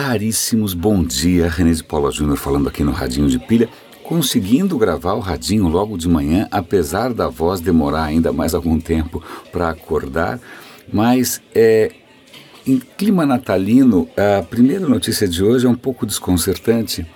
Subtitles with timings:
[0.00, 0.72] raríssimos.
[0.74, 3.68] Bom dia, René de Paula Júnior falando aqui no Radinho de Pilha,
[4.02, 9.22] conseguindo gravar o radinho logo de manhã, apesar da voz demorar ainda mais algum tempo
[9.52, 10.40] para acordar.
[10.92, 11.92] Mas é,
[12.66, 17.06] em clima natalino, a primeira notícia de hoje é um pouco desconcertante.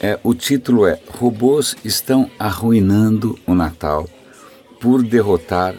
[0.00, 4.08] É, o título é Robôs estão arruinando o Natal
[4.80, 5.74] por derrotar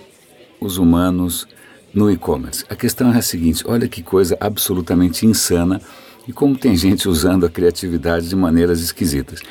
[0.60, 1.48] os humanos
[1.94, 2.64] no e-commerce.
[2.70, 5.82] A questão é a seguinte: olha que coisa absolutamente insana
[6.28, 9.42] e como tem gente usando a criatividade de maneiras esquisitas.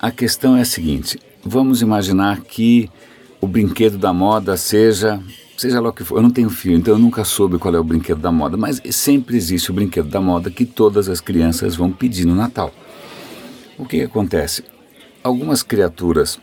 [0.00, 2.90] A questão é a seguinte: vamos imaginar que
[3.40, 5.20] o brinquedo da moda seja,
[5.56, 6.16] seja lá o que for.
[6.16, 8.80] Eu não tenho filho, então eu nunca soube qual é o brinquedo da moda, mas
[8.90, 12.72] sempre existe o brinquedo da moda que todas as crianças vão pedir no Natal.
[13.78, 14.64] O que, acontece?
[15.22, 16.38] Algumas criaturas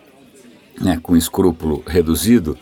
[0.80, 2.58] né, com escrúpulo reduzido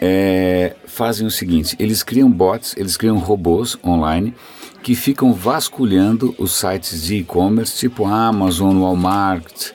[0.00, 4.34] é, fazem o seguinte: eles criam bots, eles criam robôs online
[4.82, 9.70] que ficam vasculhando os sites de e-commerce, tipo Amazon, Walmart,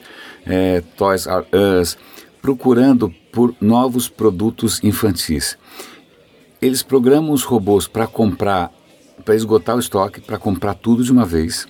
[0.46, 1.98] é, Toys R Us,
[2.40, 5.58] procurando por novos produtos infantis.
[6.62, 8.72] Eles programam os robôs para comprar,
[9.24, 11.66] para esgotar o estoque, para comprar tudo de uma vez.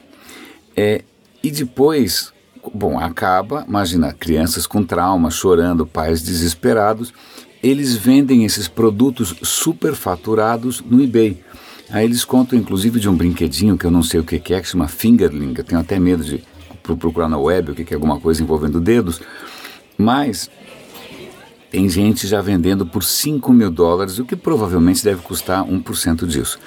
[0.77, 1.03] É,
[1.43, 2.35] e depois,
[2.75, 7.13] bom, acaba, imagina, crianças com trauma, chorando, pais desesperados,
[7.63, 11.39] eles vendem esses produtos superfaturados no eBay.
[11.91, 14.69] Aí eles contam inclusive de um brinquedinho que eu não sei o que é, que
[14.69, 16.43] chama Fingerling, eu tenho até medo de
[16.83, 19.21] procurar na web o que é alguma coisa envolvendo dedos,
[19.97, 20.51] mas
[21.71, 26.59] tem gente já vendendo por 5 mil dólares, o que provavelmente deve custar 1% disso.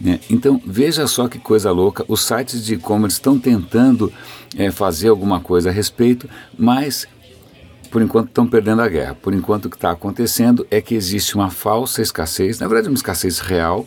[0.00, 0.20] Né?
[0.30, 4.12] Então veja só que coisa louca, os sites de e-commerce estão tentando
[4.56, 7.08] é, fazer alguma coisa a respeito, mas
[7.92, 9.14] por enquanto estão perdendo a guerra.
[9.14, 12.96] Por enquanto o que está acontecendo é que existe uma falsa escassez, na verdade uma
[12.96, 13.86] escassez real,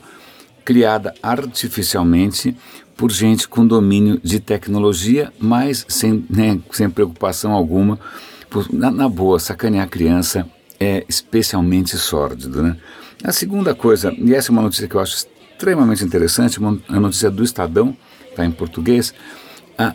[0.64, 2.56] criada artificialmente
[2.96, 8.00] por gente com domínio de tecnologia, mas sem, né, sem preocupação alguma.
[8.72, 10.48] Na, na, boa, sacanear a criança
[10.80, 12.62] é especialmente sórdido.
[12.62, 12.78] Né?
[13.24, 17.00] A segunda coisa, e essa é uma notícia que eu acho extremamente interessante, uma, uma
[17.00, 17.98] notícia do Estadão,
[18.30, 19.14] está em português,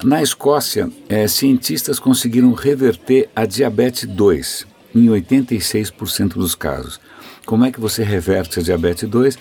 [0.05, 7.01] na Escócia, eh, cientistas conseguiram reverter a diabetes 2 em 86% dos casos.
[7.47, 9.39] Como é que você reverte a diabetes 2?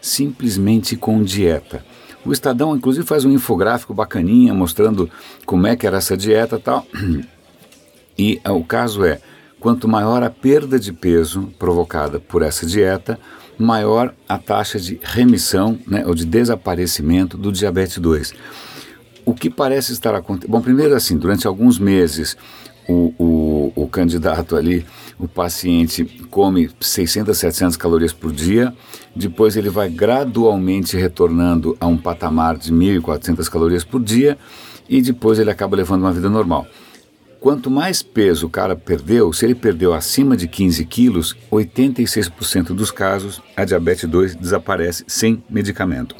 [0.00, 1.84] Simplesmente com dieta.
[2.24, 5.10] O Estadão, inclusive, faz um infográfico bacaninha mostrando
[5.46, 6.86] como é que era essa dieta e tal.
[8.20, 9.20] E ah, o caso é,
[9.60, 13.18] quanto maior a perda de peso provocada por essa dieta,
[13.56, 18.34] maior a taxa de remissão né, ou de desaparecimento do diabetes 2.
[19.28, 20.50] O que parece estar acontecendo.
[20.50, 22.34] Bom, primeiro, assim, durante alguns meses,
[22.88, 24.86] o, o, o, candidato ali,
[25.18, 28.72] o paciente, come 600, 700 calorias por dia,
[29.14, 34.38] depois ele vai gradualmente retornando a um patamar de 1.400 calorias por dia
[34.88, 36.66] e depois ele acaba levando uma vida normal.
[37.38, 42.90] Quanto mais peso o cara perdeu, se ele perdeu acima de 15 quilos, 86% dos
[42.90, 46.16] casos a diabetes 2 desaparece sem medicamento.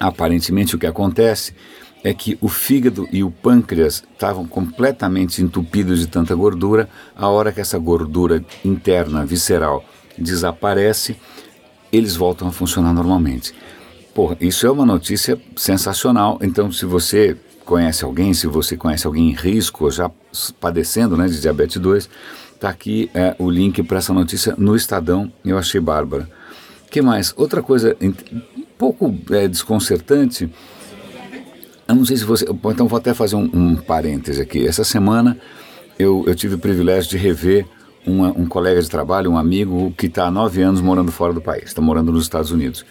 [0.00, 1.54] Aparentemente o que acontece
[2.04, 6.88] é que o fígado e o pâncreas estavam completamente entupidos de tanta gordura.
[7.16, 9.84] A hora que essa gordura interna, visceral,
[10.18, 11.16] desaparece,
[11.92, 13.54] eles voltam a funcionar normalmente.
[14.14, 16.38] Porra, isso é uma notícia sensacional.
[16.42, 20.10] Então, se você conhece alguém, se você conhece alguém em risco, já
[20.60, 22.10] padecendo né, de diabetes 2,
[22.54, 25.32] está aqui é, o link para essa notícia no Estadão.
[25.44, 26.28] Eu achei bárbara.
[26.90, 27.32] que mais?
[27.36, 28.12] Outra coisa um
[28.76, 30.50] pouco é, desconcertante
[31.92, 32.46] eu não sei se você.
[32.50, 34.66] Então vou até fazer um, um parêntese aqui.
[34.66, 35.38] Essa semana
[35.98, 37.66] eu, eu tive o privilégio de rever
[38.06, 41.40] uma, um colega de trabalho, um amigo que está há nove anos morando fora do
[41.40, 42.84] país, está morando nos Estados Unidos.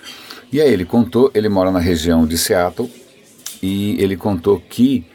[0.52, 2.90] E aí ele contou, ele mora na região de Seattle,
[3.62, 5.06] e ele contou que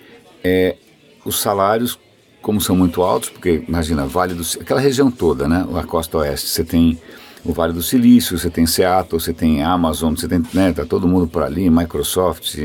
[0.43, 0.77] é,
[1.25, 1.99] os salários,
[2.41, 6.49] como são muito altos, porque imagina, Vale do aquela região toda, né, a costa oeste,
[6.49, 6.99] você tem
[7.45, 11.09] o Vale do Silício, você tem Seattle, você tem Amazon, você tem, né, tá todo
[11.09, 12.57] mundo por ali, Microsoft,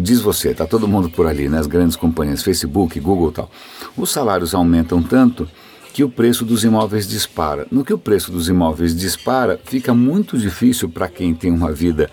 [0.00, 3.50] diz você, tá todo mundo por ali, né, as grandes companhias, Facebook, Google, tal.
[3.96, 5.48] Os salários aumentam tanto
[5.92, 7.66] que o preço dos imóveis dispara.
[7.70, 12.10] No que o preço dos imóveis dispara, fica muito difícil para quem tem uma vida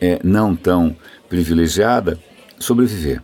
[0.00, 0.96] é, não tão
[1.28, 2.18] privilegiada
[2.58, 3.22] sobreviver.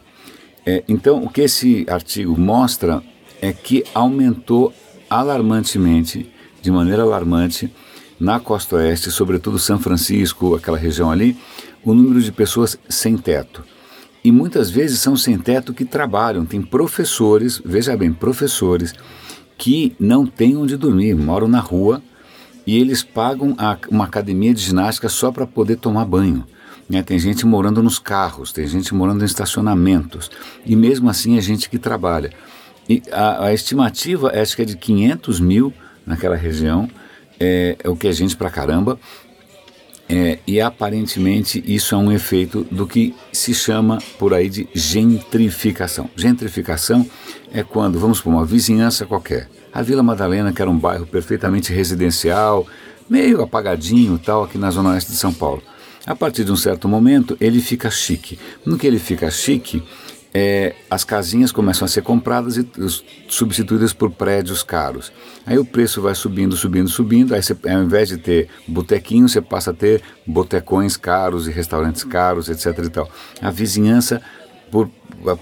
[0.65, 3.03] É, então, o que esse artigo mostra
[3.41, 4.73] é que aumentou
[5.09, 6.31] alarmantemente
[6.61, 7.73] de maneira alarmante
[8.19, 11.37] na costa oeste, sobretudo São Francisco, aquela região ali,
[11.87, 13.65] o número de pessoas sem teto.
[14.25, 16.45] E muitas vezes são sem teto que trabalham.
[16.45, 18.93] Tem professores, veja bem, professores
[19.57, 22.03] que não têm onde dormir, moram na rua
[22.67, 26.45] e eles pagam a, uma academia de ginástica só para poder tomar banho.
[26.91, 27.03] né?
[27.03, 30.29] tem gente morando nos carros, tem gente morando em estacionamentos,
[30.65, 32.33] e mesmo assim é gente que trabalha.
[32.89, 35.73] E a, a estimativa acho que é de 500 mil
[36.05, 36.89] naquela região,
[37.39, 38.99] é, é o que é gente pra caramba,
[40.09, 46.09] é, e aparentemente isso é um efeito do que se chama por aí de gentrificação.
[46.15, 47.09] Gentrificação
[47.53, 51.73] é quando, vamos para uma vizinhança qualquer, a Vila Madalena, que era um bairro perfeitamente
[51.73, 52.67] residencial,
[53.11, 55.63] meio apagadinho tal, aqui na zona oeste de São Paulo.
[56.07, 58.39] A partir de um certo momento, ele fica chique.
[58.65, 59.83] No que ele fica chique,
[60.39, 62.69] é, as casinhas começam a ser compradas e
[63.27, 65.11] substituídas por prédios caros.
[65.47, 67.35] Aí o preço vai subindo, subindo, subindo.
[67.35, 72.05] Aí você, ao invés de ter botequinho, você passa a ter botecões caros e restaurantes
[72.05, 72.85] caros, etc.
[72.85, 73.11] E tal.
[73.41, 74.21] A vizinhança,
[74.71, 74.91] por,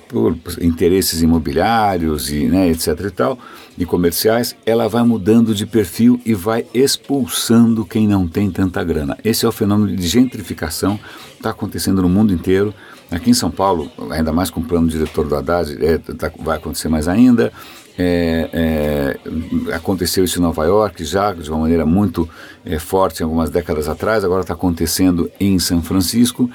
[0.09, 2.89] por interesses imobiliários e né, etc.
[3.01, 3.37] e tal,
[3.77, 9.19] e comerciais, ela vai mudando de perfil e vai expulsando quem não tem tanta grana.
[9.25, 11.01] Esse é o fenômeno de gentrificação,
[11.35, 12.73] está acontecendo no mundo inteiro.
[13.15, 16.57] Aqui em São Paulo, ainda mais com o plano diretor do Haddad, é, tá, vai
[16.57, 17.53] acontecer mais ainda.
[17.97, 22.29] É, é, aconteceu isso em Nova York já de uma maneira muito
[22.65, 26.51] é, forte algumas décadas atrás, agora está acontecendo em São Francisco.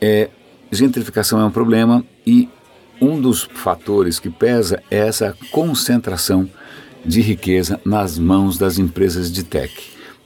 [0.00, 0.30] É,
[0.70, 2.48] gentrificação é um problema e
[3.00, 6.48] um dos fatores que pesa é essa concentração
[7.04, 9.72] de riqueza nas mãos das empresas de tech.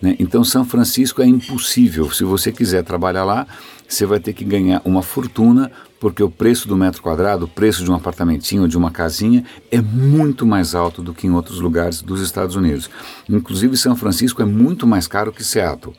[0.00, 0.17] Né?
[0.19, 2.11] Então, São Francisco é impossível.
[2.11, 3.47] Se você quiser trabalhar lá,
[3.95, 7.83] você vai ter que ganhar uma fortuna, porque o preço do metro quadrado, o preço
[7.85, 12.01] de um apartamentinho, de uma casinha, é muito mais alto do que em outros lugares
[12.01, 12.89] dos Estados Unidos.
[13.29, 15.95] Inclusive, São Francisco é muito mais caro que Seattle.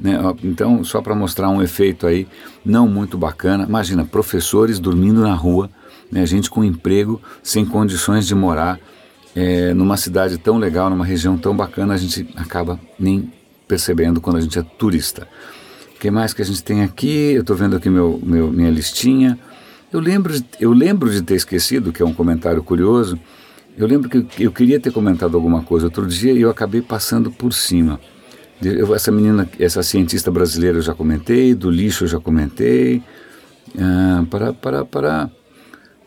[0.00, 0.18] Né?
[0.42, 2.26] Então, só para mostrar um efeito aí
[2.64, 5.70] não muito bacana, imagina professores dormindo na rua,
[6.10, 6.24] né?
[6.24, 8.80] gente com emprego, sem condições de morar.
[9.36, 13.30] É, numa cidade tão legal, numa região tão bacana, a gente acaba nem
[13.68, 15.28] percebendo quando a gente é turista.
[16.04, 17.32] Que mais que a gente tem aqui?
[17.32, 19.38] Eu estou vendo aqui meu, meu, minha listinha.
[19.90, 23.18] Eu lembro, eu lembro de ter esquecido, que é um comentário curioso,
[23.74, 27.30] eu lembro que eu queria ter comentado alguma coisa outro dia e eu acabei passando
[27.30, 27.98] por cima.
[28.62, 33.02] Eu, essa menina, essa cientista brasileira eu já comentei, do lixo eu já comentei.
[33.78, 35.30] Ah, para, para, para.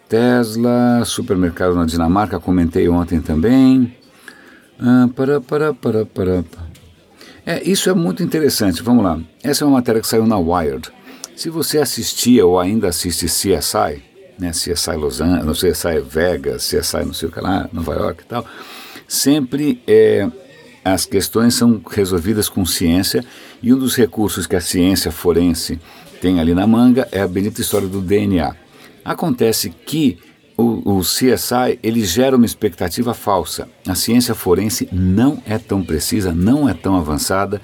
[0.07, 3.97] Tesla, supermercado na Dinamarca, comentei ontem também.
[4.79, 6.43] Ah, para, para, para, para.
[7.47, 8.83] É, isso é muito interessante.
[8.83, 9.17] Vamos lá.
[9.41, 10.91] Essa é uma matéria que saiu na Wired.
[11.33, 14.03] Se você assistia ou ainda assiste CSI,
[14.37, 18.25] né, CSI Los Angeles, CSI Vegas, CSI não sei o que lá, Nova York e
[18.25, 18.45] tal,
[19.07, 20.29] sempre é,
[20.83, 23.23] as questões são resolvidas com ciência
[23.63, 25.79] e um dos recursos que a ciência forense
[26.19, 28.57] tem ali na manga é a bonita história do DNA.
[29.05, 30.17] Acontece que
[30.57, 33.69] o, o, CSI ele gera uma expectativa falsa.
[33.87, 37.61] A ciência forense não é tão precisa, não é tão avançada.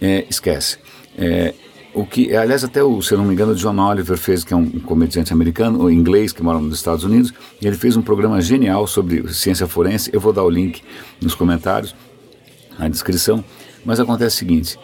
[0.00, 0.78] É, esquece.
[1.16, 1.54] É,
[1.94, 4.56] o que, aliás, até o, se não me engano, o John Oliver fez, que é
[4.56, 8.02] um, um comediante americano, ou inglês, que mora nos Estados Unidos, e ele fez um
[8.02, 10.10] programa genial sobre ciência forense.
[10.12, 10.82] Eu vou dar o link
[11.20, 11.94] nos comentários,
[12.78, 13.44] na descrição.
[13.84, 14.78] Mas acontece o seguinte: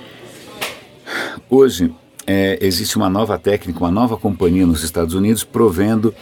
[1.48, 1.92] hoje
[2.26, 6.14] é, existe uma nova técnica, uma nova companhia nos Estados Unidos provendo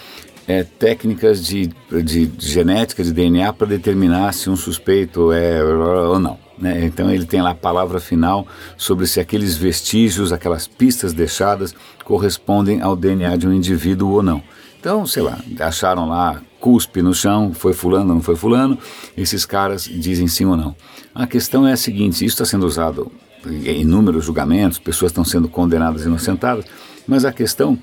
[0.47, 1.71] é, técnicas de,
[2.05, 6.39] de, genética, de DNA, para determinar se um suspeito é ou não.
[6.59, 6.85] Né?
[6.85, 8.47] Então ele tem lá a palavra final
[8.77, 14.43] sobre se aqueles vestígios, aquelas pistas deixadas, correspondem ao DNA de um indivíduo ou não.
[14.79, 18.79] Então, sei lá, acharam lá cuspe no chão, foi fulano, não foi fulano,
[19.17, 20.75] esses caras dizem sim ou não.
[21.15, 23.11] A questão é a seguinte, isso está sendo usado
[23.45, 26.65] em inúmeros julgamentos, pessoas estão sendo condenadas e inocentadas,
[27.07, 27.79] mas a questão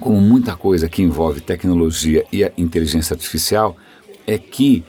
[0.00, 3.76] como muita coisa que envolve tecnologia e a inteligência artificial,
[4.26, 4.84] é que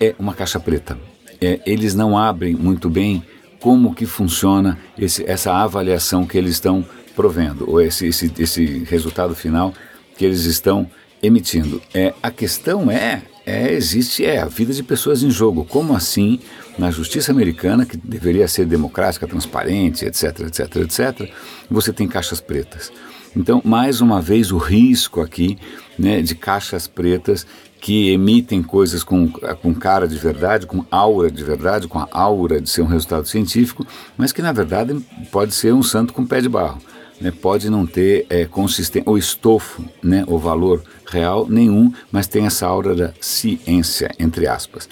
[0.00, 0.98] é uma caixa preta.
[1.40, 3.22] É, eles não abrem muito bem
[3.60, 6.84] como que funciona esse, essa avaliação que eles estão
[7.14, 9.72] provendo, ou esse, esse, esse resultado final
[10.16, 10.88] que eles estão
[11.22, 11.80] emitindo.
[11.92, 15.64] É, a questão é, é, existe é a vida de pessoas em jogo.
[15.64, 16.38] Como assim,
[16.78, 21.30] na justiça americana, que deveria ser democrática, transparente, etc, etc, etc,
[21.70, 22.92] você tem caixas pretas?
[23.36, 25.58] Então, mais uma vez, o risco aqui
[25.98, 27.46] né, de caixas pretas
[27.78, 32.60] que emitem coisas com, com cara de verdade, com aura de verdade, com a aura
[32.60, 34.98] de ser um resultado científico, mas que na verdade
[35.30, 36.80] pode ser um santo com pé de barro.
[37.20, 42.44] Né, pode não ter é, consistência, ou estofo, né, o valor real nenhum, mas tem
[42.44, 44.86] essa aura da ciência, entre aspas.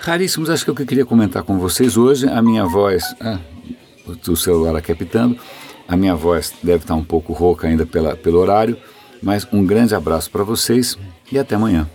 [0.00, 2.28] Raríssimos, acho que é o que eu queria comentar com vocês hoje.
[2.28, 3.38] A minha voz, ah,
[4.28, 5.38] o celular aqui apitando,
[5.86, 8.76] a minha voz deve estar um pouco rouca ainda pela, pelo horário,
[9.22, 10.98] mas um grande abraço para vocês
[11.30, 11.88] e até amanhã.